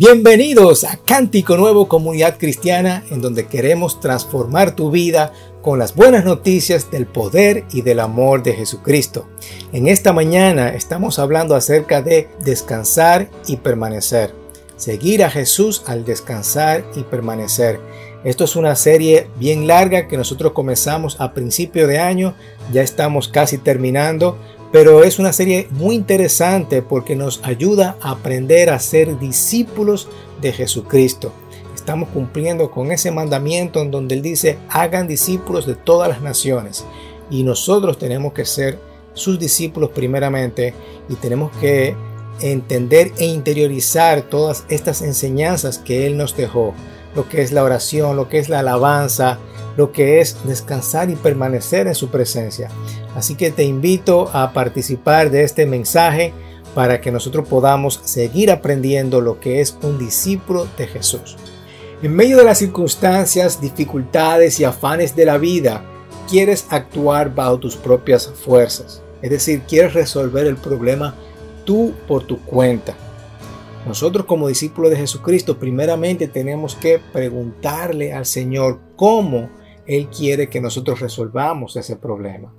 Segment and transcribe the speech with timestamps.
[0.00, 5.30] Bienvenidos a Cántico Nuevo Comunidad Cristiana, en donde queremos transformar tu vida
[5.60, 9.28] con las buenas noticias del poder y del amor de Jesucristo.
[9.74, 14.34] En esta mañana estamos hablando acerca de descansar y permanecer.
[14.76, 17.78] Seguir a Jesús al descansar y permanecer.
[18.24, 22.34] Esto es una serie bien larga que nosotros comenzamos a principio de año,
[22.72, 24.38] ya estamos casi terminando,
[24.72, 30.08] pero es una serie muy interesante porque nos ayuda a aprender a ser discípulos
[30.40, 31.32] de Jesucristo.
[31.74, 36.84] Estamos cumpliendo con ese mandamiento en donde Él dice, hagan discípulos de todas las naciones.
[37.30, 38.78] Y nosotros tenemos que ser
[39.14, 40.74] sus discípulos primeramente
[41.08, 41.96] y tenemos que
[42.40, 46.74] entender e interiorizar todas estas enseñanzas que Él nos dejó.
[47.14, 49.38] Lo que es la oración, lo que es la alabanza,
[49.76, 52.68] lo que es descansar y permanecer en su presencia.
[53.16, 56.32] Así que te invito a participar de este mensaje
[56.74, 61.36] para que nosotros podamos seguir aprendiendo lo que es un discípulo de Jesús.
[62.02, 65.84] En medio de las circunstancias, dificultades y afanes de la vida,
[66.28, 69.02] quieres actuar bajo tus propias fuerzas.
[69.20, 71.14] Es decir, quieres resolver el problema
[71.64, 72.94] tú por tu cuenta.
[73.86, 79.50] Nosotros como discípulos de Jesucristo primeramente tenemos que preguntarle al Señor cómo
[79.86, 82.54] Él quiere que nosotros resolvamos ese problema.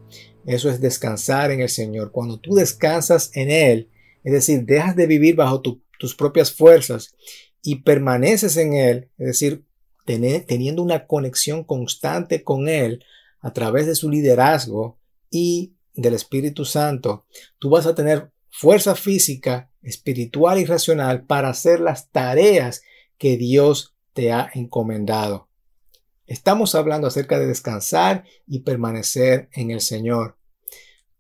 [0.45, 2.11] Eso es descansar en el Señor.
[2.11, 3.89] Cuando tú descansas en Él,
[4.23, 7.16] es decir, dejas de vivir bajo tus propias fuerzas
[7.61, 9.63] y permaneces en Él, es decir,
[10.06, 13.06] teniendo una conexión constante con Él
[13.39, 14.97] a través de su liderazgo
[15.30, 17.25] y del Espíritu Santo,
[17.59, 22.83] tú vas a tener fuerza física, espiritual y racional para hacer las tareas
[23.17, 25.47] que Dios te ha encomendado.
[26.27, 30.38] Estamos hablando acerca de descansar y permanecer en el Señor.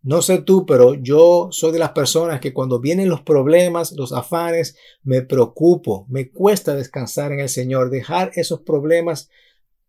[0.03, 4.13] No sé tú, pero yo soy de las personas que cuando vienen los problemas, los
[4.13, 9.29] afanes, me preocupo, me cuesta descansar en el Señor, dejar esos problemas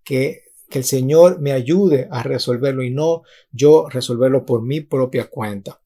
[0.04, 5.30] que, que el Señor me ayude a resolverlo y no yo resolverlo por mi propia
[5.30, 5.80] cuenta.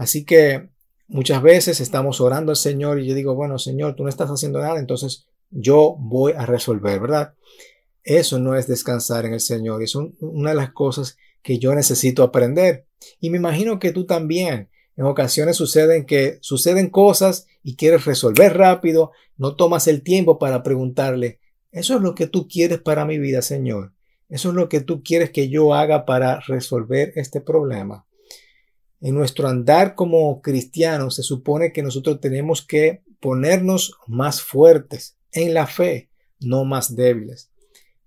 [0.00, 0.70] Así que
[1.08, 4.58] muchas veces estamos orando al Señor y yo digo, bueno, Señor, tú no estás haciendo
[4.58, 7.34] nada, entonces yo voy a resolver, ¿verdad?
[8.02, 9.82] Eso no es descansar en el Señor.
[9.82, 12.86] Es una de las cosas que yo necesito aprender.
[13.20, 14.70] Y me imagino que tú también.
[14.96, 20.62] En ocasiones suceden que suceden cosas y quieres resolver rápido, no tomas el tiempo para
[20.62, 21.40] preguntarle,
[21.72, 23.92] ¿eso es lo que tú quieres para mi vida, Señor?
[24.30, 28.06] ¿Eso es lo que tú quieres que yo haga para resolver este problema?
[29.00, 35.54] En nuestro andar como cristianos se supone que nosotros tenemos que ponernos más fuertes en
[35.54, 37.50] la fe, no más débiles.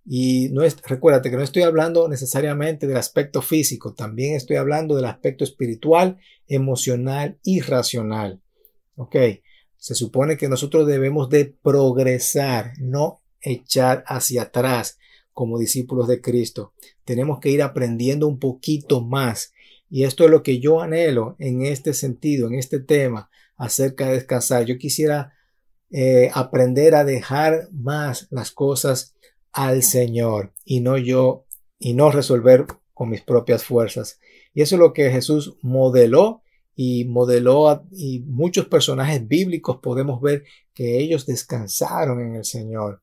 [0.06, 4.96] Y no es, recuérdate que no estoy hablando necesariamente del aspecto físico, también estoy hablando
[4.96, 6.18] del aspecto espiritual,
[6.48, 8.42] emocional y racional.
[8.96, 9.16] Ok,
[9.78, 14.98] se supone que nosotros debemos de progresar, no echar hacia atrás
[15.34, 16.74] como discípulos de Cristo.
[17.06, 19.54] Tenemos que ir aprendiendo un poquito más.
[19.90, 24.14] Y esto es lo que yo anhelo en este sentido, en este tema acerca de
[24.14, 24.66] descansar.
[24.66, 25.34] Yo quisiera
[25.92, 29.16] eh, aprender a dejar más las cosas
[29.52, 31.46] al Señor y no yo
[31.78, 34.20] y no resolver con mis propias fuerzas.
[34.54, 36.42] Y eso es lo que Jesús modeló
[36.76, 43.02] y modeló y muchos personajes bíblicos podemos ver que ellos descansaron en el Señor.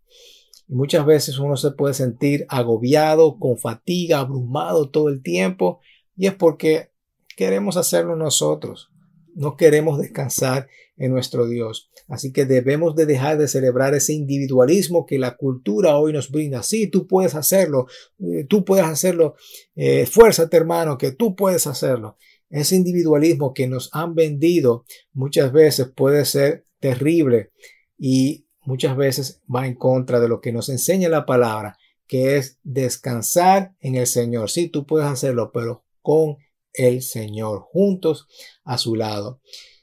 [0.66, 5.80] Muchas veces uno se puede sentir agobiado, con fatiga, abrumado todo el tiempo
[6.20, 6.90] y es porque
[7.34, 8.90] queremos hacerlo nosotros.
[9.34, 11.90] No queremos descansar en nuestro Dios.
[12.08, 16.62] Así que debemos de dejar de celebrar ese individualismo que la cultura hoy nos brinda.
[16.62, 17.86] Sí, tú puedes hacerlo,
[18.18, 19.34] eh, tú puedes hacerlo,
[19.76, 20.06] eh,
[20.50, 22.18] hermano, que tú puedes hacerlo.
[22.50, 27.50] Ese individualismo que nos han vendido muchas veces puede ser terrible
[27.96, 32.58] y muchas veces va en contra de lo que nos enseña la palabra, que es
[32.62, 34.50] descansar en el Señor.
[34.50, 36.38] Sí, tú puedes hacerlo, pero con
[36.72, 38.26] el Señor, juntos
[38.64, 39.40] a su lado.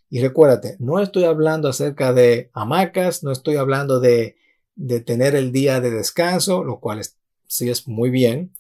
[0.10, 4.36] Y recuérdate, no estoy hablando acerca de hamacas, no estoy hablando de,
[4.76, 7.02] de tener el día de descanso, lo cual
[7.46, 8.52] sí es muy bien,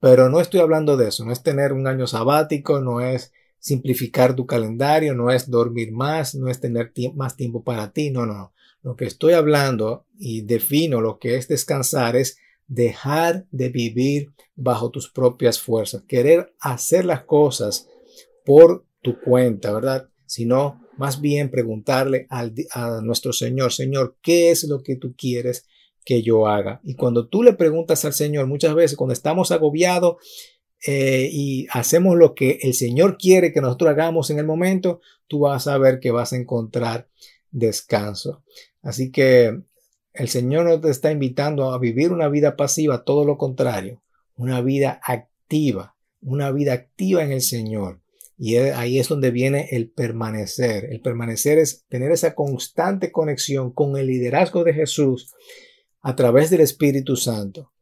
[0.00, 4.36] pero no estoy hablando de eso, no es tener un año sabático, no es simplificar
[4.36, 8.52] tu calendario, no es dormir más, no es tener más tiempo para ti, no, no.
[8.82, 14.90] Lo que estoy hablando y defino lo que es descansar es dejar de vivir bajo
[14.90, 17.88] tus propias fuerzas, querer hacer las cosas
[18.44, 20.08] por tu cuenta, ¿verdad?
[20.26, 25.66] Sino más bien preguntarle a nuestro Señor, Señor, ¿qué es lo que tú quieres
[26.04, 26.80] que yo haga?
[26.84, 30.16] Y cuando tú le preguntas al Señor, muchas veces cuando estamos agobiados
[30.86, 35.40] eh, y hacemos lo que el Señor quiere que nosotros hagamos en el momento, tú
[35.40, 37.08] vas a ver que vas a encontrar
[37.50, 38.42] descanso.
[38.82, 39.62] Así que
[40.14, 44.00] el Señor no te está invitando a vivir una vida pasiva, todo lo contrario,
[44.36, 48.00] una vida activa, una vida activa en el Señor.
[48.38, 50.86] Y ahí es donde viene el permanecer.
[50.86, 55.34] El permanecer es tener esa constante conexión con el liderazgo de Jesús
[56.00, 57.72] a través del Espíritu Santo.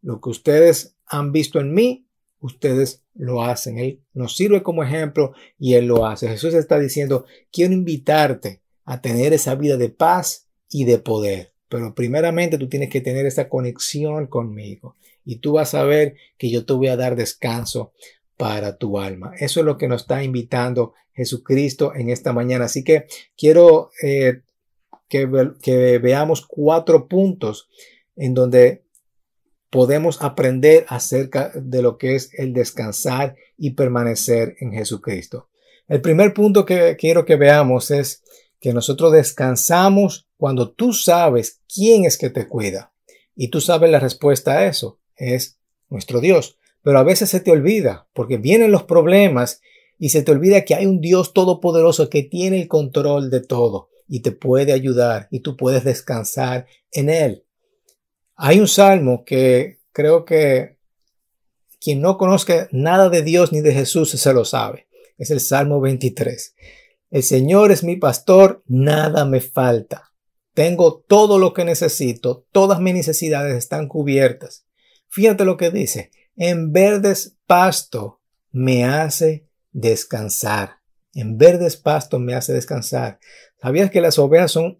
[0.00, 2.06] Lo que ustedes han visto en mí,
[2.38, 3.78] ustedes lo hacen.
[3.78, 6.28] Él nos sirve como ejemplo y Él lo hace.
[6.28, 11.52] Jesús está diciendo, quiero invitarte a tener esa vida de paz y de poder.
[11.70, 16.50] Pero primeramente tú tienes que tener esa conexión conmigo y tú vas a ver que
[16.50, 17.92] yo te voy a dar descanso
[18.36, 19.32] para tu alma.
[19.38, 22.64] Eso es lo que nos está invitando Jesucristo en esta mañana.
[22.64, 23.06] Así que
[23.36, 24.42] quiero eh,
[25.08, 25.28] que,
[25.62, 27.68] que veamos cuatro puntos
[28.16, 28.82] en donde
[29.70, 35.48] podemos aprender acerca de lo que es el descansar y permanecer en Jesucristo.
[35.86, 38.24] El primer punto que quiero que veamos es
[38.60, 42.92] que nosotros descansamos cuando tú sabes quién es que te cuida.
[43.34, 45.00] Y tú sabes la respuesta a eso.
[45.16, 45.58] Es
[45.88, 46.58] nuestro Dios.
[46.82, 49.60] Pero a veces se te olvida porque vienen los problemas
[49.98, 53.88] y se te olvida que hay un Dios todopoderoso que tiene el control de todo
[54.08, 57.44] y te puede ayudar y tú puedes descansar en Él.
[58.36, 60.78] Hay un salmo que creo que
[61.80, 64.86] quien no conozca nada de Dios ni de Jesús se lo sabe.
[65.18, 66.54] Es el Salmo 23.
[67.10, 70.12] El Señor es mi pastor, nada me falta.
[70.54, 74.66] Tengo todo lo que necesito, todas mis necesidades están cubiertas.
[75.08, 78.20] Fíjate lo que dice, en verdes pasto
[78.52, 80.76] me hace descansar.
[81.14, 83.18] En verdes pasto me hace descansar.
[83.60, 84.78] ¿Sabías que las ovejas son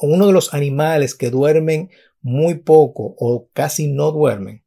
[0.00, 1.90] uno de los animales que duermen
[2.22, 4.62] muy poco o casi no duermen.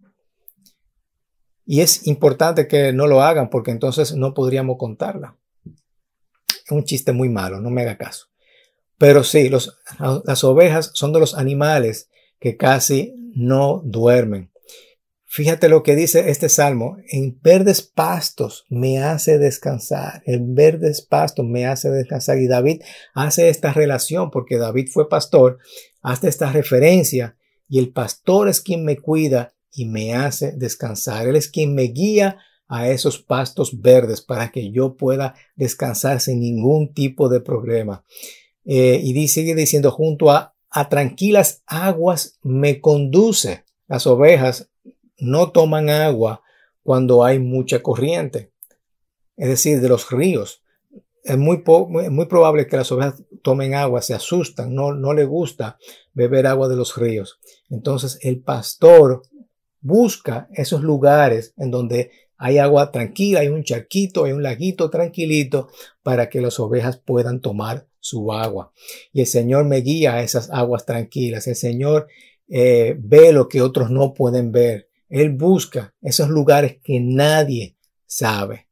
[1.65, 5.37] Y es importante que no lo hagan porque entonces no podríamos contarla.
[6.65, 8.27] Es un chiste muy malo, no me haga caso.
[8.97, 9.77] Pero sí, los,
[10.25, 12.09] las ovejas son de los animales
[12.39, 14.51] que casi no duermen.
[15.35, 16.95] Fíjate lo que dice este salmo.
[17.09, 20.23] En verdes pastos me hace descansar.
[20.25, 22.39] En verdes pastos me hace descansar.
[22.39, 22.81] Y David
[23.13, 25.59] hace esta relación porque David fue pastor.
[26.01, 27.35] Hace esta referencia
[27.67, 31.27] y el pastor es quien me cuida y me hace descansar.
[31.27, 36.39] Él es quien me guía a esos pastos verdes para que yo pueda descansar sin
[36.39, 38.03] ningún tipo de problema.
[38.65, 43.63] Eh, y sigue diciendo, junto a, a tranquilas aguas me conduce.
[43.87, 44.69] Las ovejas
[45.17, 46.41] no toman agua
[46.83, 48.51] cuando hay mucha corriente,
[49.37, 50.63] es decir, de los ríos
[51.25, 55.77] es muy, muy, probable que las ovejas tomen agua, se asustan, no, no le gusta
[56.13, 57.39] beber agua de los ríos.
[57.69, 59.23] Entonces el pastor
[59.81, 65.69] busca esos lugares en donde hay agua tranquila, hay un charquito, hay un laguito tranquilito
[66.03, 68.71] para que las ovejas puedan tomar su agua.
[69.13, 71.47] Y el Señor me guía a esas aguas tranquilas.
[71.47, 72.07] El Señor
[72.47, 74.89] eh, ve lo que otros no pueden ver.
[75.09, 78.67] Él busca esos lugares que nadie sabe.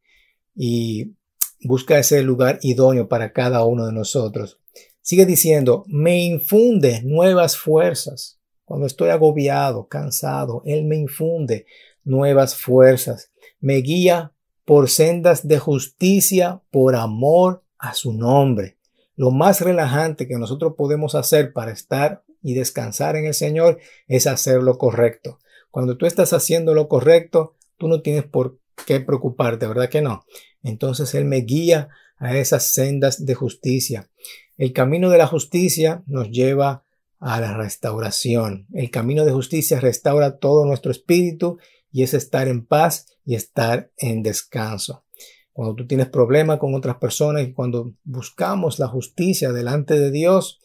[0.55, 1.15] Y
[1.61, 4.59] busca ese lugar idóneo para cada uno de nosotros.
[5.01, 8.39] Sigue diciendo, me infunde nuevas fuerzas.
[8.65, 11.65] Cuando estoy agobiado, cansado, Él me infunde
[12.03, 13.31] nuevas fuerzas.
[13.59, 14.33] Me guía
[14.65, 18.77] por sendas de justicia, por amor a su nombre.
[19.15, 24.27] Lo más relajante que nosotros podemos hacer para estar y descansar en el Señor es
[24.27, 25.39] hacer lo correcto.
[25.71, 30.25] Cuando tú estás haciendo lo correcto, tú no tienes por qué preocuparte, ¿verdad que no?
[30.61, 34.09] Entonces Él me guía a esas sendas de justicia.
[34.57, 36.83] El camino de la justicia nos lleva
[37.19, 38.67] a la restauración.
[38.73, 41.57] El camino de justicia restaura todo nuestro espíritu
[41.93, 45.05] y es estar en paz y estar en descanso.
[45.53, 50.59] Cuando tú tienes problemas con otras personas y cuando buscamos la justicia delante de Dios,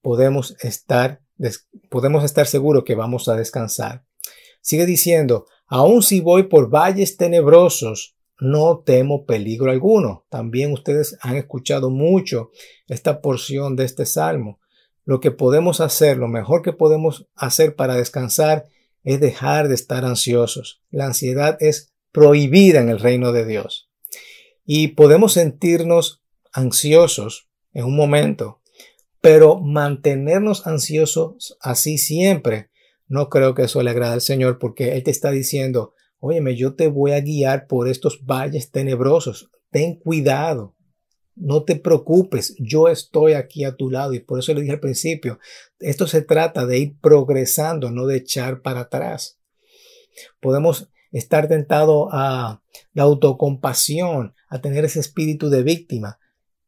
[0.00, 1.20] podemos estar,
[1.90, 4.06] podemos estar seguros que vamos a descansar.
[4.62, 10.24] Sigue diciendo, aun si voy por valles tenebrosos, no temo peligro alguno.
[10.30, 12.50] También ustedes han escuchado mucho
[12.88, 14.58] esta porción de este salmo.
[15.04, 18.64] Lo que podemos hacer, lo mejor que podemos hacer para descansar
[19.04, 20.82] es dejar de estar ansiosos.
[20.90, 23.90] La ansiedad es prohibida en el reino de Dios.
[24.64, 28.60] Y podemos sentirnos ansiosos en un momento,
[29.20, 32.70] pero mantenernos ansiosos así siempre,
[33.06, 36.74] no creo que eso le agrade al Señor porque Él te está diciendo, Óyeme, yo
[36.74, 39.50] te voy a guiar por estos valles tenebrosos.
[39.70, 40.76] Ten cuidado.
[41.40, 44.80] No te preocupes, yo estoy aquí a tu lado y por eso le dije al
[44.80, 45.38] principio,
[45.78, 49.38] esto se trata de ir progresando, no de echar para atrás.
[50.40, 56.18] Podemos estar tentados a la autocompasión, a tener ese espíritu de víctima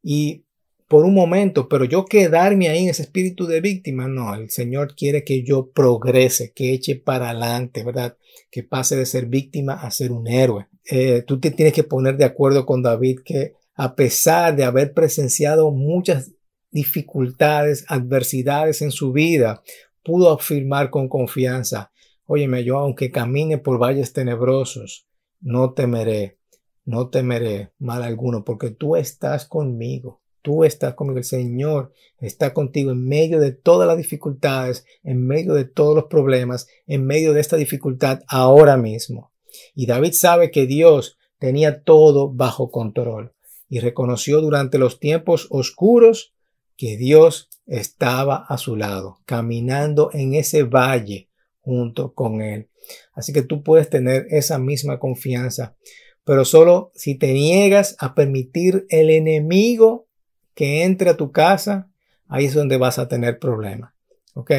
[0.01, 0.43] y
[0.87, 4.95] por un momento, pero yo quedarme ahí en ese espíritu de víctima, no, el Señor
[4.95, 8.17] quiere que yo progrese, que eche para adelante, ¿verdad?
[8.51, 10.67] Que pase de ser víctima a ser un héroe.
[10.85, 14.93] Eh, tú te tienes que poner de acuerdo con David que a pesar de haber
[14.93, 16.31] presenciado muchas
[16.71, 19.63] dificultades, adversidades en su vida,
[20.03, 21.91] pudo afirmar con confianza,
[22.25, 25.07] óyeme, yo aunque camine por valles tenebrosos,
[25.39, 26.37] no temeré,
[26.85, 30.21] no temeré mal alguno, porque tú estás conmigo.
[30.41, 35.53] Tú estás conmigo, el Señor está contigo en medio de todas las dificultades, en medio
[35.53, 39.31] de todos los problemas, en medio de esta dificultad ahora mismo.
[39.73, 43.32] Y David sabe que Dios tenía todo bajo control
[43.73, 46.35] y reconoció durante los tiempos oscuros
[46.77, 52.69] que Dios estaba a su lado, caminando en ese valle junto con él.
[53.13, 55.75] Así que tú puedes tener esa misma confianza,
[56.23, 60.07] pero solo si te niegas a permitir el enemigo
[60.53, 61.89] que entre a tu casa,
[62.27, 63.95] ahí es donde vas a tener problemas.
[64.35, 64.51] ¿Ok?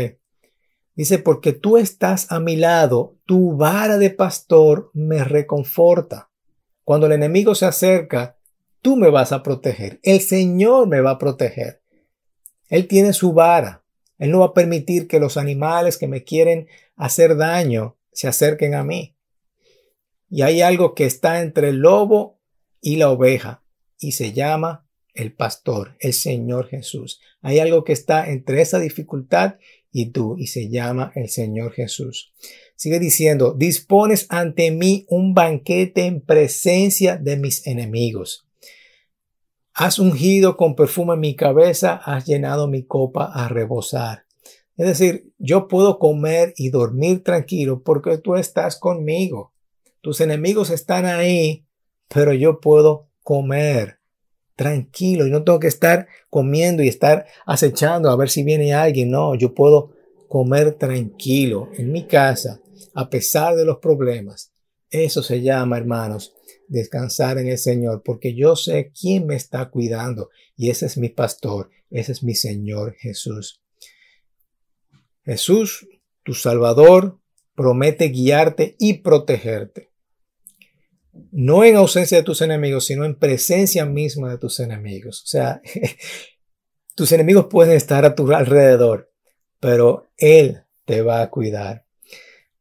[0.97, 6.33] Dice, porque tú estás a mi lado, tu vara de pastor me reconforta.
[6.83, 8.39] Cuando el enemigo se acerca,
[8.85, 9.99] tú me vas a proteger.
[10.03, 11.81] El Señor me va a proteger.
[12.69, 13.83] Él tiene su vara.
[14.19, 18.75] Él no va a permitir que los animales que me quieren hacer daño se acerquen
[18.75, 19.17] a mí.
[20.29, 22.39] Y hay algo que está entre el lobo
[22.83, 23.65] y la oveja
[23.99, 27.23] y se llama el pastor, el Señor Jesús.
[27.41, 29.55] Hay algo que está entre esa dificultad
[29.91, 32.35] y tú y se llama el Señor Jesús.
[32.77, 38.44] Sigue diciendo, dispones ante mí un banquete en presencia de mis enemigos.
[39.75, 44.25] Has ungido con perfume mi cabeza, has llenado mi copa a rebosar.
[44.77, 49.53] Es decir, yo puedo comer y dormir tranquilo porque tú estás conmigo.
[50.01, 51.67] Tus enemigos están ahí,
[52.09, 53.99] pero yo puedo comer
[54.55, 59.11] tranquilo y no tengo que estar comiendo y estar acechando a ver si viene alguien.
[59.11, 59.91] No, yo puedo
[60.29, 62.61] comer tranquilo en mi casa
[62.95, 64.53] a pesar de los problemas.
[64.89, 66.33] Eso se llama, hermanos,
[66.69, 71.09] descansar en el Señor, porque yo sé quién me está cuidando y ese es mi
[71.09, 73.63] pastor, ese es mi Señor Jesús.
[75.25, 75.89] Jesús,
[76.23, 77.19] tu Salvador,
[77.55, 79.95] promete guiarte y protegerte
[81.31, 85.23] no en ausencia de tus enemigos, sino en presencia misma de tus enemigos.
[85.23, 85.61] O sea,
[86.95, 89.11] tus enemigos pueden estar a tu alrededor,
[89.61, 91.85] pero Él te va a cuidar.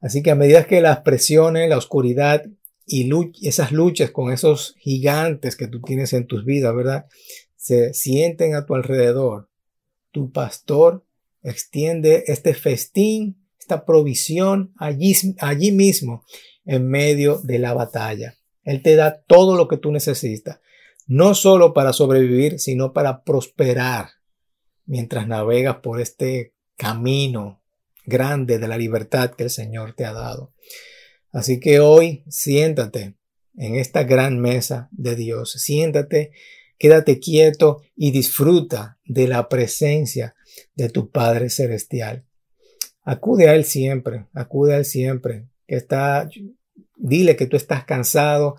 [0.01, 2.45] Así que a medida que las presiones, la oscuridad
[2.85, 3.09] y
[3.47, 7.05] esas luchas con esos gigantes que tú tienes en tus vidas, ¿verdad?
[7.55, 9.49] Se sienten a tu alrededor.
[10.11, 11.05] Tu pastor
[11.41, 16.23] extiende este festín, esta provisión allí, allí mismo
[16.65, 18.35] en medio de la batalla.
[18.63, 20.59] Él te da todo lo que tú necesitas,
[21.07, 24.09] no solo para sobrevivir, sino para prosperar
[24.85, 27.61] mientras navegas por este camino
[28.05, 30.53] grande de la libertad que el Señor te ha dado.
[31.33, 33.15] Así que hoy siéntate
[33.57, 36.31] en esta gran mesa de Dios, siéntate,
[36.77, 40.35] quédate quieto y disfruta de la presencia
[40.75, 42.23] de tu Padre Celestial.
[43.01, 46.29] Acude a Él siempre, acude a Él siempre, que está
[47.03, 48.55] Dile que tú estás cansado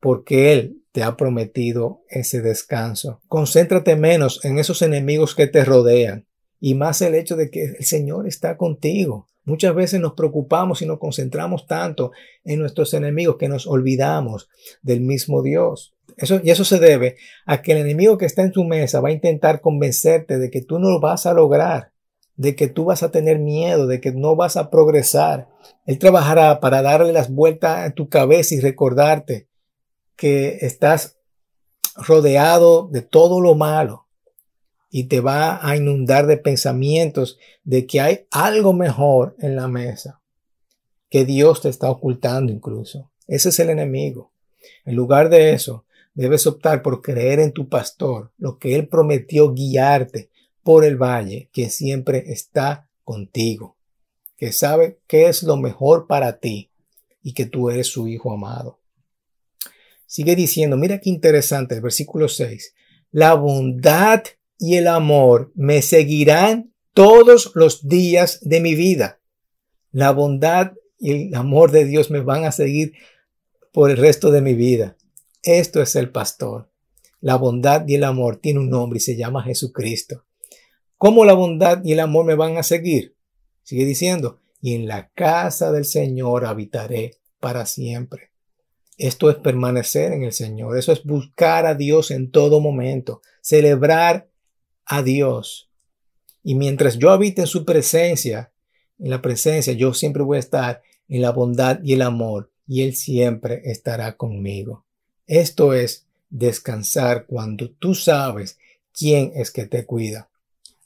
[0.00, 3.20] porque Él te ha prometido ese descanso.
[3.28, 6.26] Concéntrate menos en esos enemigos que te rodean
[6.58, 9.28] y más el hecho de que el Señor está contigo.
[9.44, 12.12] Muchas veces nos preocupamos y nos concentramos tanto
[12.44, 14.48] en nuestros enemigos que nos olvidamos
[14.82, 15.94] del mismo Dios.
[16.16, 19.08] Eso, y eso se debe a que el enemigo que está en tu mesa va
[19.08, 21.92] a intentar convencerte de que tú no lo vas a lograr
[22.36, 25.48] de que tú vas a tener miedo, de que no vas a progresar.
[25.86, 29.48] Él trabajará para darle las vueltas a tu cabeza y recordarte
[30.16, 31.18] que estás
[31.96, 34.01] rodeado de todo lo malo
[34.94, 40.20] y te va a inundar de pensamientos de que hay algo mejor en la mesa,
[41.08, 43.10] que Dios te está ocultando incluso.
[43.26, 44.32] Ese es el enemigo.
[44.84, 49.54] En lugar de eso, debes optar por creer en tu pastor, lo que él prometió
[49.54, 50.28] guiarte,
[50.62, 53.78] por el valle que siempre está contigo,
[54.36, 56.70] que sabe qué es lo mejor para ti
[57.22, 58.78] y que tú eres su hijo amado.
[60.04, 62.74] Sigue diciendo, mira qué interesante el versículo 6,
[63.10, 64.22] la bondad
[64.62, 69.20] y el amor me seguirán todos los días de mi vida.
[69.90, 72.92] La bondad y el amor de Dios me van a seguir
[73.72, 74.96] por el resto de mi vida.
[75.42, 76.70] Esto es el pastor.
[77.20, 80.26] La bondad y el amor tiene un nombre y se llama Jesucristo.
[80.96, 83.16] ¿Cómo la bondad y el amor me van a seguir?
[83.64, 88.30] Sigue diciendo, y en la casa del Señor habitaré para siempre.
[88.96, 94.28] Esto es permanecer en el Señor, eso es buscar a Dios en todo momento, celebrar
[94.86, 95.68] a Dios.
[96.42, 98.52] Y mientras yo habite en su presencia,
[98.98, 102.82] en la presencia, yo siempre voy a estar en la bondad y el amor, y
[102.82, 104.84] Él siempre estará conmigo.
[105.26, 108.58] Esto es descansar cuando tú sabes
[108.92, 110.28] quién es que te cuida.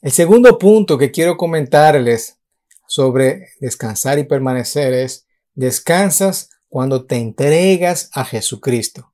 [0.01, 2.37] El segundo punto que quiero comentarles
[2.87, 5.25] sobre descansar y permanecer es
[5.55, 9.11] descansas cuando te entregas a Jesucristo.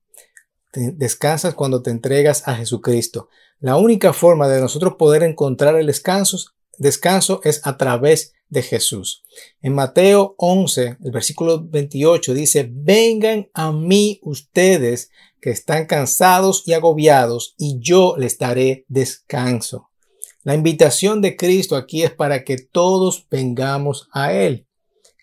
[0.73, 3.29] descansas cuando te entregas a Jesucristo.
[3.59, 9.23] La única forma de nosotros poder encontrar el descanso, es a través de Jesús.
[9.61, 15.09] En Mateo 11, el versículo 28 dice, vengan a mí ustedes
[15.41, 19.89] que están cansados y agobiados y yo les daré descanso.
[20.43, 24.67] La invitación de Cristo aquí es para que todos vengamos a Él.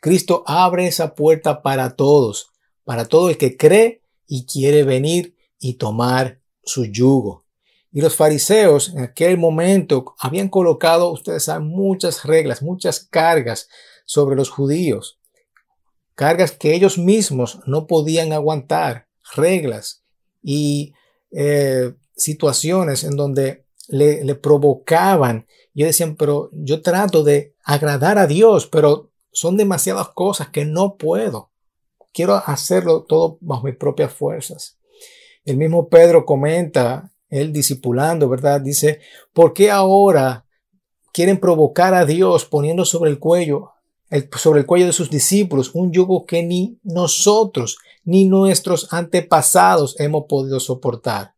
[0.00, 2.50] Cristo abre esa puerta para todos,
[2.84, 7.44] para todo el que cree y quiere venir y tomar su yugo.
[7.92, 13.68] Y los fariseos en aquel momento habían colocado, ustedes saben, muchas reglas, muchas cargas
[14.04, 15.18] sobre los judíos.
[16.14, 20.04] Cargas que ellos mismos no podían aguantar, reglas
[20.42, 20.92] y
[21.32, 25.46] eh, situaciones en donde le, le provocaban.
[25.74, 30.96] Y decían, pero yo trato de agradar a Dios, pero son demasiadas cosas que no
[30.96, 31.50] puedo.
[32.12, 34.78] Quiero hacerlo todo bajo mis propias fuerzas.
[35.44, 38.60] El mismo Pedro comenta, él discipulando, ¿verdad?
[38.60, 39.00] Dice,
[39.32, 40.46] ¿por qué ahora
[41.12, 43.70] quieren provocar a Dios poniendo sobre el cuello,
[44.36, 50.24] sobre el cuello de sus discípulos un yugo que ni nosotros ni nuestros antepasados hemos
[50.28, 51.34] podido soportar?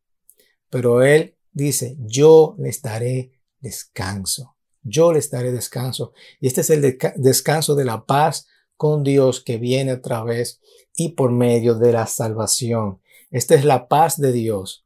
[0.71, 6.13] Pero él dice, yo les daré descanso yo les daré descanso.
[6.41, 8.47] Y este es el descanso de la paz
[8.77, 10.61] con Dios que viene a través
[10.95, 13.01] y por medio de la salvación.
[13.31, 14.82] Esta es la paz de Dios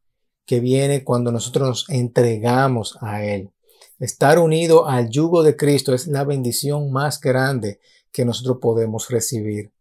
[0.46, 3.50] que viene cuando nosotros nos entregamos a Él.
[3.98, 7.80] Estar unido al yugo de Cristo es la bendición más grande
[8.12, 9.72] que nosotros podemos recibir.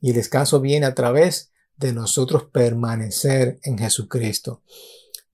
[0.00, 4.62] Y el descanso viene a través de nosotros permanecer en Jesucristo.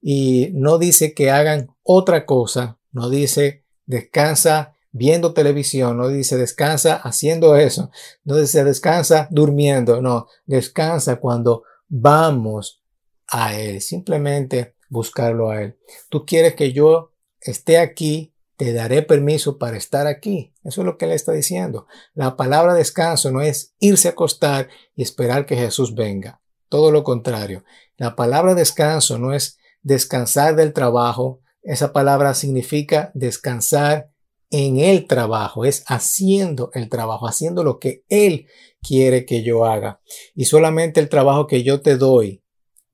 [0.00, 6.96] Y no dice que hagan otra cosa, no dice descansa viendo televisión, no dice descansa
[6.96, 7.90] haciendo eso,
[8.24, 12.83] no dice descansa durmiendo, no, descansa cuando vamos
[13.28, 15.78] a Él, simplemente buscarlo a Él.
[16.08, 20.54] Tú quieres que yo esté aquí, te daré permiso para estar aquí.
[20.62, 21.86] Eso es lo que Él está diciendo.
[22.14, 26.40] La palabra descanso no es irse a acostar y esperar que Jesús venga.
[26.68, 27.64] Todo lo contrario.
[27.96, 34.10] La palabra descanso no es descansar del trabajo, esa palabra significa descansar
[34.50, 38.46] en el trabajo, es haciendo el trabajo, haciendo lo que Él
[38.82, 40.00] quiere que yo haga.
[40.34, 42.43] Y solamente el trabajo que yo te doy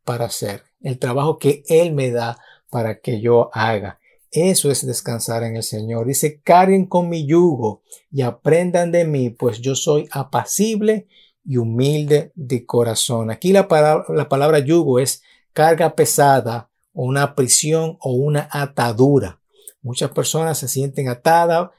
[0.04, 2.38] para hacer, el trabajo que Él me da
[2.70, 3.98] para que yo haga.
[4.30, 6.06] Eso es descansar en el Señor.
[6.06, 7.82] Dice, carguen con mi yugo
[8.12, 11.08] y aprendan de mí, pues yo soy apacible
[11.44, 13.30] y humilde de corazón.
[13.30, 19.40] Aquí la palabra, la palabra yugo es carga pesada una prisión o una atadura.
[19.82, 21.70] Muchas personas se sienten atadas,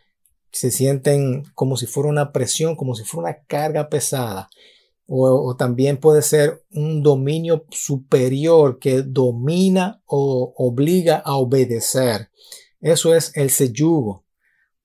[0.52, 4.50] se sienten como si fuera una presión, como si fuera una carga pesada.
[5.14, 12.30] O, también puede ser un dominio superior que domina o obliga a obedecer.
[12.80, 14.24] Eso es el seyugo.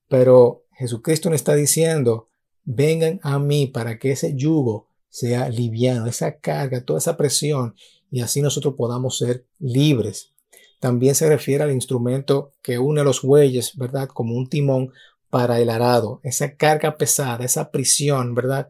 [0.09, 2.27] Pero Jesucristo nos está diciendo,
[2.65, 7.73] vengan a mí para que ese yugo sea liviano, esa carga, toda esa presión
[8.11, 10.33] y así nosotros podamos ser libres.
[10.81, 14.09] También se refiere al instrumento que une los bueyes, ¿verdad?
[14.09, 14.91] Como un timón
[15.29, 16.19] para el arado.
[16.23, 18.67] Esa carga pesada, esa prisión, ¿verdad?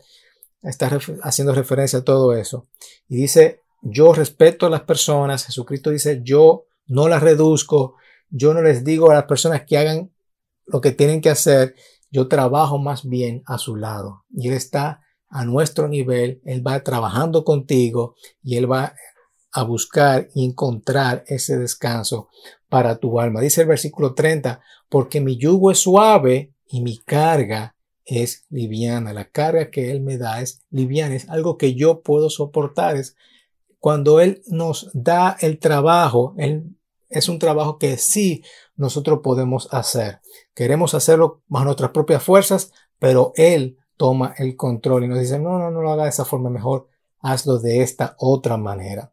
[0.61, 0.89] Está
[1.23, 2.67] haciendo referencia a todo eso.
[3.07, 5.45] Y dice, yo respeto a las personas.
[5.45, 7.95] Jesucristo dice, yo no las reduzco.
[8.29, 10.11] Yo no les digo a las personas que hagan
[10.65, 11.75] lo que tienen que hacer.
[12.11, 14.25] Yo trabajo más bien a su lado.
[14.31, 16.41] Y Él está a nuestro nivel.
[16.45, 18.93] Él va trabajando contigo y Él va
[19.51, 22.29] a buscar y encontrar ese descanso
[22.69, 23.41] para tu alma.
[23.41, 27.76] Dice el versículo 30, porque mi yugo es suave y mi carga
[28.07, 29.13] es liviana.
[29.13, 32.95] La carga que Él me da es liviana, es algo que yo puedo soportar.
[32.95, 33.15] Es
[33.79, 36.75] cuando Él nos da el trabajo, él,
[37.09, 38.43] es un trabajo que sí
[38.75, 40.21] nosotros podemos hacer.
[40.55, 45.59] Queremos hacerlo bajo nuestras propias fuerzas, pero Él toma el control y nos dice, no,
[45.59, 46.87] no, no lo haga de esa forma, mejor
[47.19, 49.11] hazlo de esta otra manera.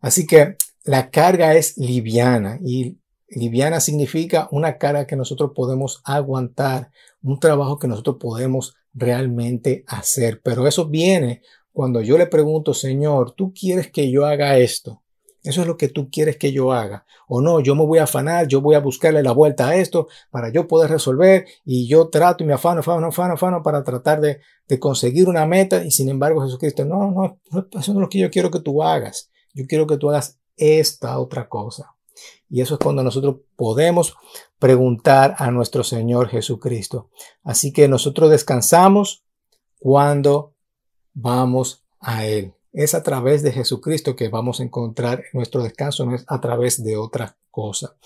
[0.00, 6.90] Así que la carga es liviana y liviana significa una carga que nosotros podemos aguantar,
[7.22, 10.40] un trabajo que nosotros podemos realmente hacer.
[10.42, 15.02] Pero eso viene cuando yo le pregunto, Señor, ¿tú quieres que yo haga esto?
[15.44, 17.06] Eso es lo que tú quieres que yo haga.
[17.28, 20.08] O no, yo me voy a afanar, yo voy a buscarle la vuelta a esto
[20.30, 24.20] para yo poder resolver y yo trato y me afano, afano, afano, afano para tratar
[24.20, 28.08] de, de conseguir una meta y sin embargo Jesucristo, no, no, eso no es lo
[28.08, 29.30] que yo quiero que tú hagas.
[29.54, 31.94] Yo quiero que tú hagas esta otra cosa.
[32.50, 34.16] Y eso es cuando nosotros podemos
[34.58, 37.10] preguntar a nuestro Señor Jesucristo.
[37.42, 39.24] Así que nosotros descansamos
[39.78, 40.54] cuando
[41.14, 42.54] vamos a Él.
[42.72, 46.82] Es a través de Jesucristo que vamos a encontrar nuestro descanso, no es a través
[46.82, 47.96] de otra cosa.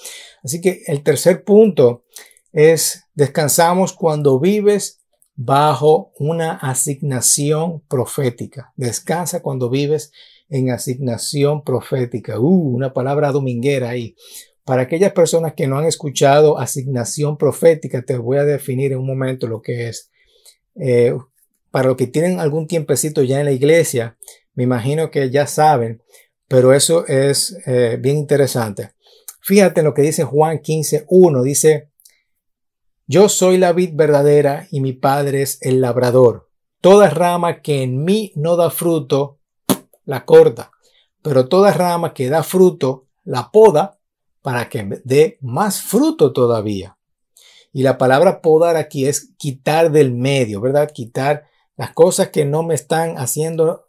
[0.43, 2.05] Así que el tercer punto
[2.53, 5.01] es descansamos cuando vives
[5.35, 8.73] bajo una asignación profética.
[8.77, 10.13] Descansa cuando vives
[10.53, 12.39] en asignación profética.
[12.39, 14.15] Uh, una palabra dominguera ahí.
[14.65, 19.07] Para aquellas personas que no han escuchado asignación profética, te voy a definir en un
[19.07, 20.11] momento lo que es.
[20.77, 21.15] Eh,
[21.71, 24.19] para los que tienen algún tiempecito ya en la iglesia,
[24.55, 26.03] me imagino que ya saben,
[26.47, 28.93] pero eso es eh, bien interesante.
[29.41, 31.43] Fíjate en lo que dice Juan 15, 1.
[31.43, 31.89] Dice,
[33.07, 36.51] yo soy la vid verdadera y mi padre es el labrador.
[36.81, 39.41] Toda rama que en mí no da fruto,
[40.05, 40.71] la corta,
[41.23, 43.99] pero toda rama que da fruto la poda
[44.43, 46.99] para que dé más fruto todavía.
[47.73, 50.91] Y la palabra podar aquí es quitar del medio, ¿verdad?
[50.93, 51.45] Quitar
[51.77, 53.89] las cosas que no me están haciendo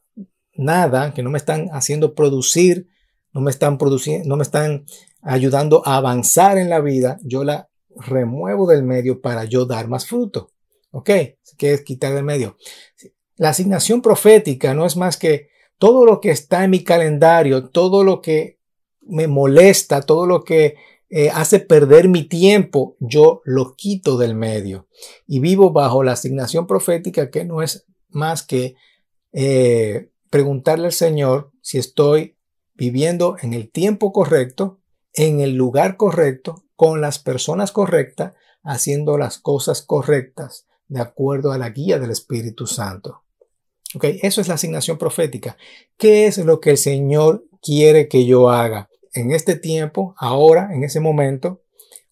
[0.54, 2.88] nada, que no me están haciendo producir,
[3.34, 4.86] no me están produciendo, no me están
[5.21, 10.06] ayudando a avanzar en la vida, yo la remuevo del medio para yo dar más
[10.06, 10.52] fruto.
[10.91, 11.10] ¿Ok?
[11.58, 12.58] ¿Qué es quitar del medio?
[13.36, 15.49] La asignación profética no es más que
[15.83, 18.57] todo lo que está en mi calendario, todo lo que
[19.01, 20.77] me molesta, todo lo que
[21.09, 24.87] eh, hace perder mi tiempo, yo lo quito del medio
[25.27, 28.75] y vivo bajo la asignación profética que no es más que
[29.33, 32.37] eh, preguntarle al Señor si estoy
[32.75, 34.79] viviendo en el tiempo correcto,
[35.11, 41.57] en el lugar correcto, con las personas correctas, haciendo las cosas correctas, de acuerdo a
[41.57, 43.22] la guía del Espíritu Santo.
[43.95, 45.58] Ok, eso es la asignación profética.
[45.97, 50.84] ¿Qué es lo que el Señor quiere que yo haga en este tiempo, ahora, en
[50.84, 51.62] ese momento?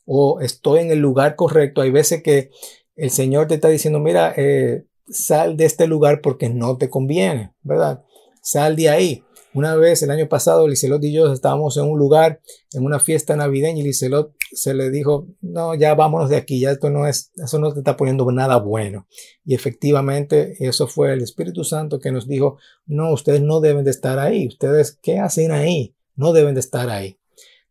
[0.06, 1.82] O estoy en el lugar correcto.
[1.82, 2.52] Hay veces que
[2.96, 7.52] el Señor te está diciendo, mira, eh, sal de este lugar porque no te conviene,
[7.63, 8.04] ¿verdad?
[8.41, 9.24] Sal de ahí.
[9.54, 12.42] Una vez el año pasado, Licelot y yo estábamos en un lugar,
[12.74, 16.72] en una fiesta navideña, y Licelot se le dijo, no, ya vámonos de aquí, ya
[16.72, 19.08] esto no es, eso no te está poniendo nada bueno.
[19.44, 23.92] Y efectivamente, eso fue el Espíritu Santo que nos dijo, no, ustedes no deben de
[23.92, 24.48] estar ahí.
[24.48, 25.96] Ustedes, ¿qué hacen ahí?
[26.16, 27.20] No deben de estar ahí.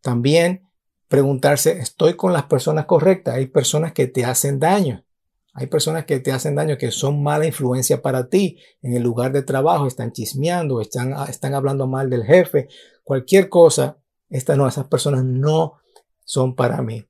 [0.02, 0.68] También
[1.08, 3.34] preguntarse, ¿estoy con las personas correctas?
[3.34, 5.04] Hay personas que te hacen daño.
[5.52, 8.58] Hay personas que te hacen daño, que son mala influencia para ti.
[8.82, 12.68] En el lugar de trabajo están chismeando, están, están hablando mal del jefe,
[13.02, 13.98] cualquier cosa.
[14.28, 15.78] Estas no, esas personas no
[16.24, 17.04] son para mí.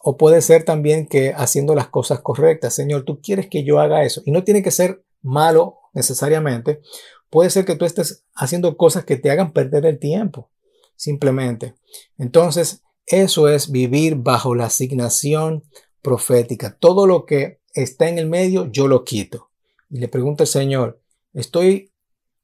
[0.00, 2.74] O puede ser también que haciendo las cosas correctas.
[2.74, 4.22] Señor, tú quieres que yo haga eso.
[4.24, 6.80] Y no tiene que ser malo necesariamente.
[7.28, 10.50] Puede ser que tú estés haciendo cosas que te hagan perder el tiempo.
[10.96, 11.74] Simplemente.
[12.16, 15.64] Entonces, eso es vivir bajo la asignación
[16.02, 16.76] profética.
[16.78, 19.50] Todo lo que está en el medio, yo lo quito.
[19.90, 21.00] Y le pregunto al Señor,
[21.34, 21.92] ¿estoy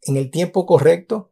[0.02, 1.30] en el tiempo correcto?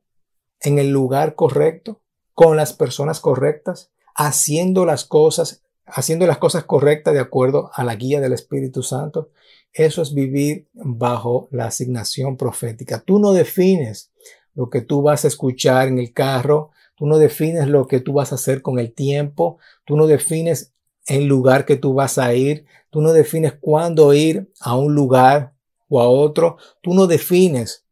[0.61, 2.01] ¿En el lugar correcto?
[2.35, 3.91] ¿Con las personas correctas?
[4.15, 9.31] ¿Haciendo las cosas, haciendo las cosas correctas de acuerdo a la guía del Espíritu Santo?
[9.73, 13.01] Eso es vivir bajo la asignación profética.
[13.01, 14.11] Tú no defines
[14.55, 18.13] lo que tú vas a escuchar en el carro, tú no defines lo que tú
[18.13, 20.73] vas a hacer con el tiempo, tú no defines
[21.11, 25.55] el lugar que tú vas a ir, tú no defines cuándo ir a un lugar
[25.89, 27.85] o a otro, tú no defines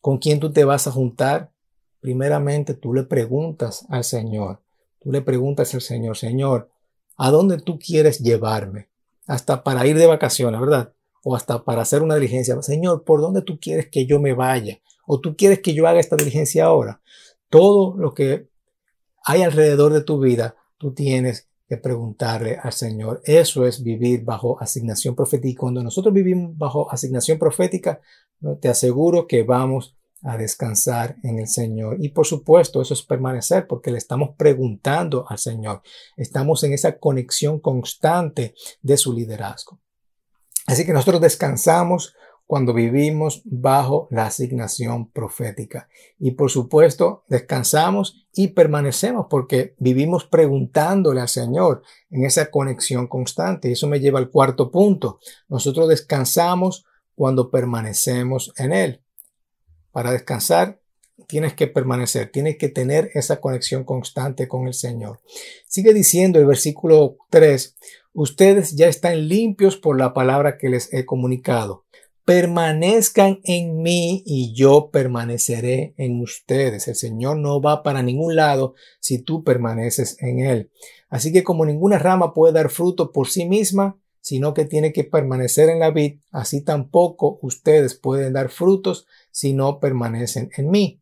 [0.00, 1.52] con quién tú te vas a juntar.
[2.00, 4.60] Primeramente tú le preguntas al Señor,
[5.00, 6.68] tú le preguntas al Señor, Señor,
[7.16, 8.88] ¿a dónde tú quieres llevarme?
[9.28, 10.92] Hasta para ir de vacaciones, ¿verdad?
[11.22, 12.60] O hasta para hacer una diligencia.
[12.62, 14.80] Señor, ¿por dónde tú quieres que yo me vaya?
[15.06, 17.00] ¿O tú quieres que yo haga esta diligencia ahora?
[17.48, 18.48] Todo lo que
[19.24, 23.20] hay alrededor de tu vida, tú tienes que preguntarle al Señor.
[23.24, 25.60] Eso es vivir bajo asignación profética.
[25.60, 28.00] Cuando nosotros vivimos bajo asignación profética,
[28.60, 31.98] te aseguro que vamos a descansar en el Señor.
[32.00, 35.82] Y por supuesto, eso es permanecer porque le estamos preguntando al Señor.
[36.16, 39.80] Estamos en esa conexión constante de su liderazgo.
[40.66, 42.14] Así que nosotros descansamos
[42.46, 45.88] cuando vivimos bajo la asignación profética.
[46.18, 53.68] Y por supuesto, descansamos y permanecemos porque vivimos preguntándole al Señor en esa conexión constante.
[53.68, 55.18] Y eso me lleva al cuarto punto.
[55.48, 59.02] Nosotros descansamos cuando permanecemos en Él.
[59.90, 60.80] Para descansar
[61.26, 65.20] tienes que permanecer, tienes que tener esa conexión constante con el Señor.
[65.66, 67.76] Sigue diciendo el versículo 3,
[68.12, 71.85] ustedes ya están limpios por la palabra que les he comunicado.
[72.26, 76.88] Permanezcan en mí y yo permaneceré en ustedes.
[76.88, 80.70] El Señor no va para ningún lado si tú permaneces en Él.
[81.08, 85.04] Así que como ninguna rama puede dar fruto por sí misma, sino que tiene que
[85.04, 91.00] permanecer en la vid, así tampoco ustedes pueden dar frutos si no permanecen en mí.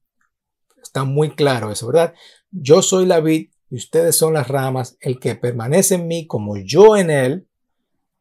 [0.82, 2.12] Está muy claro eso, ¿verdad?
[2.50, 4.98] Yo soy la vid y ustedes son las ramas.
[5.00, 7.48] El que permanece en mí como yo en él,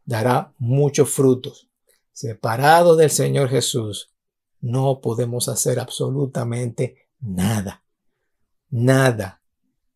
[0.06, 1.70] dará muchos frutos.
[2.14, 4.14] Separados del Señor Jesús,
[4.62, 7.84] no podemos hacer absolutamente nada.
[8.70, 9.42] Nada.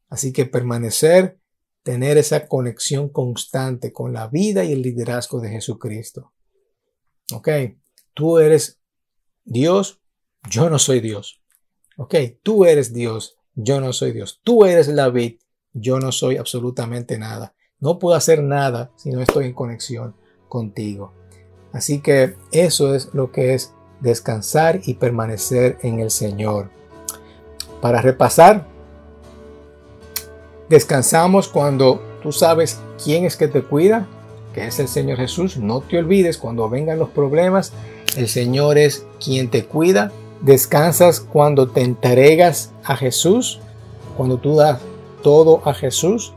[0.09, 1.39] Así que permanecer
[1.83, 6.33] tener esa conexión constante con la vida y el liderazgo de Jesucristo.
[7.33, 7.49] Ok,
[8.13, 8.79] tú eres
[9.45, 10.01] Dios,
[10.49, 11.41] yo no soy Dios.
[11.97, 14.41] Ok, tú eres Dios, yo no soy Dios.
[14.43, 15.39] Tú eres la vid,
[15.71, 17.55] yo no soy absolutamente nada.
[17.79, 20.15] No puedo hacer nada si no estoy en conexión
[20.49, 21.16] contigo.
[21.77, 26.69] Así que eso es lo que es descansar y permanecer en el Señor.
[27.81, 28.65] Para repasar,
[30.69, 34.05] Descansamos cuando tú sabes quién es que te cuida,
[34.53, 35.55] que es el Señor Jesús.
[35.57, 37.71] No te olvides cuando vengan los problemas,
[38.17, 40.11] el Señor es quien te cuida.
[40.41, 43.59] Descansas cuando te entregas a Jesús,
[44.17, 44.79] cuando tú das
[45.23, 46.33] todo a Jesús.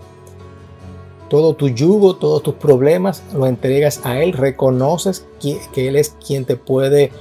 [1.30, 4.34] Todo tu yugo, todos tus problemas, lo entregas a Él.
[4.34, 7.12] Reconoces que, Él es quien te puede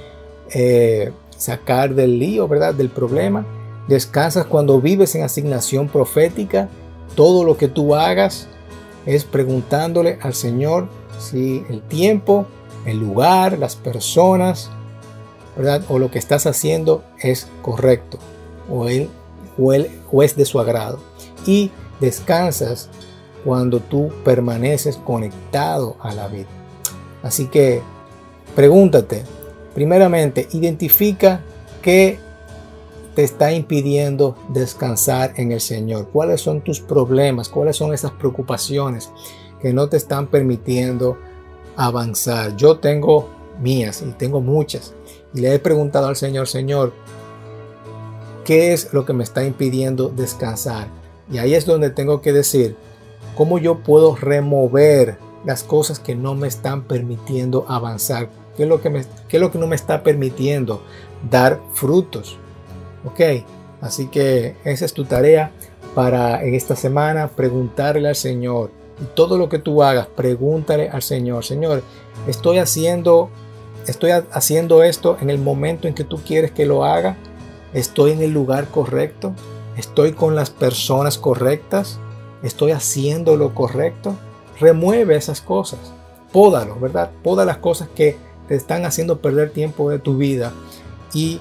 [0.52, 2.74] eh, sacar del lío, ¿verdad?
[2.74, 3.46] Del problema.
[3.88, 6.68] Descansas cuando vives en asignación profética
[7.14, 8.46] todo lo que tú hagas
[9.06, 12.46] es preguntándole al Señor si el tiempo,
[12.86, 14.70] el lugar, las personas,
[15.56, 15.82] ¿verdad?
[15.88, 18.18] O lo que estás haciendo es correcto
[18.70, 19.08] o, él,
[19.58, 21.00] o, él, o es de su agrado.
[21.46, 21.70] Y
[22.00, 22.88] descansas
[23.44, 26.48] cuando tú permaneces conectado a la vida.
[27.22, 27.82] Así que
[28.54, 29.24] pregúntate,
[29.74, 31.42] primeramente, identifica
[31.82, 32.18] qué
[33.14, 36.08] te está impidiendo descansar en el Señor?
[36.12, 37.48] ¿Cuáles son tus problemas?
[37.48, 39.10] ¿Cuáles son esas preocupaciones
[39.60, 41.18] que no te están permitiendo
[41.76, 42.56] avanzar?
[42.56, 43.28] Yo tengo
[43.60, 44.94] mías y tengo muchas.
[45.34, 46.92] Y le he preguntado al Señor, Señor,
[48.44, 50.88] ¿qué es lo que me está impidiendo descansar?
[51.30, 52.76] Y ahí es donde tengo que decir,
[53.40, 58.28] ¿cómo yo puedo remover las cosas que no me están permitiendo avanzar?
[58.54, 60.82] ¿Qué es lo que, me, qué es lo que no me está permitiendo
[61.30, 62.36] dar frutos?
[63.06, 63.46] Ok,
[63.80, 65.52] así que esa es tu tarea
[65.94, 68.72] para en esta semana preguntarle al Señor.
[69.00, 71.42] Y todo lo que tú hagas, pregúntale al Señor.
[71.42, 71.82] Señor,
[72.26, 73.30] estoy haciendo,
[73.86, 77.16] estoy haciendo esto en el momento en que tú quieres que lo haga.
[77.72, 79.32] Estoy en el lugar correcto.
[79.78, 81.98] Estoy con las personas correctas.
[82.42, 84.14] Estoy haciendo lo correcto.
[84.58, 85.92] Remueve esas cosas.
[86.32, 87.10] Pódalo, ¿verdad?
[87.22, 88.16] Poda las cosas que
[88.48, 90.52] te están haciendo perder tiempo de tu vida
[91.12, 91.40] y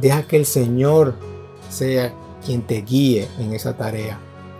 [0.00, 1.14] Deja que el Señor
[1.68, 2.12] sea
[2.44, 4.18] quien te guíe en esa tarea.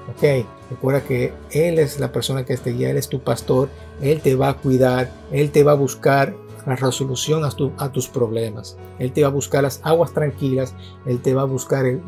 [0.09, 3.69] Ok, recuerda que Él es la persona que te guía, Él es tu pastor,
[4.01, 6.35] Él te va a cuidar, Él te va a buscar
[6.67, 11.21] la resolución a, a tus problemas, Él te va a buscar las aguas tranquilas, Él
[11.21, 12.01] te va a buscar el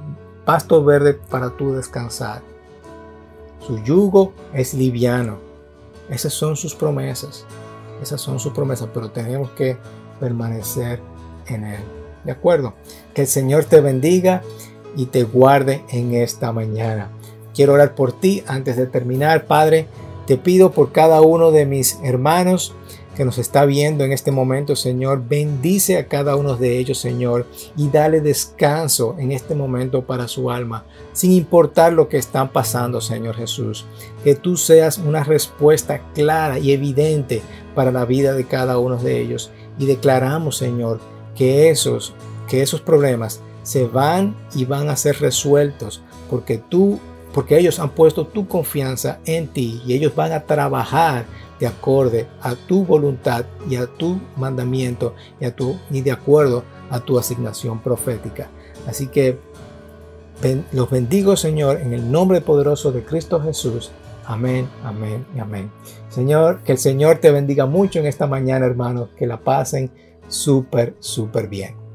[0.45, 2.43] pasto verde para tu descansar.
[3.61, 5.39] Su yugo es liviano.
[6.09, 7.45] Esas son sus promesas.
[8.03, 9.77] Esas son sus promesas, pero tenemos que
[10.21, 11.01] permanecer
[11.47, 11.81] en Él.
[12.25, 12.75] ¿De acuerdo?
[13.15, 14.43] Que el Señor te bendiga
[14.97, 17.11] y te guarde en esta mañana.
[17.55, 19.87] Quiero orar por ti antes de terminar, Padre.
[20.27, 22.75] Te pido por cada uno de mis hermanos
[23.17, 25.25] que nos está viendo en este momento, Señor.
[25.27, 30.51] Bendice a cada uno de ellos, Señor, y dale descanso en este momento para su
[30.51, 33.87] alma, sin importar lo que están pasando, Señor Jesús.
[34.23, 37.43] Que tú seas una respuesta clara y evidente
[37.75, 39.51] para la vida de cada uno de ellos.
[39.79, 41.01] Y declaramos, Señor,
[41.35, 42.15] que esos,
[42.49, 47.01] que esos problemas se van y van a ser resueltos porque tú,
[47.33, 51.25] porque ellos han puesto tu confianza en ti y ellos van a trabajar
[51.59, 57.01] de acorde a tu voluntad y a tu mandamiento y, a tu, de acuerdo a
[57.01, 58.49] tu asignación profética.
[58.87, 59.39] Así que
[60.73, 63.91] los bendigo, Señor, en el nombre poderoso de Cristo Jesús.
[64.27, 65.71] Amén, amén y amén.
[66.09, 69.11] Señor, que el Señor te bendiga mucho en esta mañana, hermanos.
[69.17, 69.91] Que la pasen
[70.29, 71.86] súper, súper bien.